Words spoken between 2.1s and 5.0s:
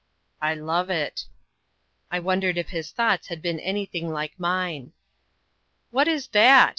wondered if his thoughts had been anything like mine.